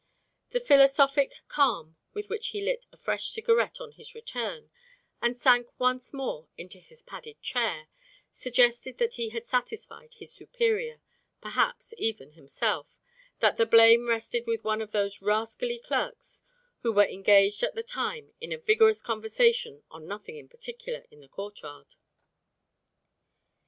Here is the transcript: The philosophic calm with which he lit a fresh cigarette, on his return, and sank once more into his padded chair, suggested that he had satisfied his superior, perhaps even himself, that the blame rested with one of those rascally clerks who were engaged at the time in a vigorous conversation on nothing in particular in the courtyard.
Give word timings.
The 0.49 0.59
philosophic 0.59 1.31
calm 1.47 1.95
with 2.11 2.27
which 2.27 2.47
he 2.47 2.61
lit 2.65 2.87
a 2.91 2.97
fresh 2.97 3.29
cigarette, 3.29 3.79
on 3.79 3.91
his 3.91 4.15
return, 4.15 4.71
and 5.21 5.37
sank 5.37 5.67
once 5.79 6.11
more 6.11 6.47
into 6.57 6.79
his 6.79 7.03
padded 7.03 7.39
chair, 7.43 7.87
suggested 8.31 8.97
that 8.97 9.13
he 9.13 9.29
had 9.29 9.45
satisfied 9.45 10.15
his 10.15 10.33
superior, 10.33 11.01
perhaps 11.39 11.93
even 11.99 12.31
himself, 12.31 12.87
that 13.41 13.57
the 13.57 13.67
blame 13.67 14.07
rested 14.09 14.47
with 14.47 14.63
one 14.63 14.81
of 14.81 14.91
those 14.91 15.21
rascally 15.21 15.77
clerks 15.77 16.41
who 16.81 16.91
were 16.91 17.05
engaged 17.05 17.61
at 17.61 17.75
the 17.75 17.83
time 17.83 18.33
in 18.41 18.51
a 18.51 18.57
vigorous 18.57 19.03
conversation 19.03 19.83
on 19.91 20.07
nothing 20.07 20.35
in 20.35 20.49
particular 20.49 21.05
in 21.11 21.19
the 21.19 21.27
courtyard. 21.29 21.93